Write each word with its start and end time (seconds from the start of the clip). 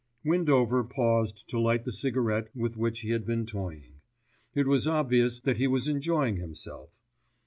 Windover 0.25 0.83
paused 0.83 1.47
to 1.49 1.59
light 1.59 1.83
the 1.83 1.91
cigarette 1.91 2.47
with 2.55 2.75
which 2.75 3.01
he 3.01 3.11
had 3.11 3.23
been 3.23 3.45
toying. 3.45 4.01
It 4.55 4.65
was 4.65 4.87
obvious 4.87 5.39
that 5.41 5.57
he 5.57 5.67
was 5.67 5.87
enjoying 5.87 6.37
himself. 6.37 6.89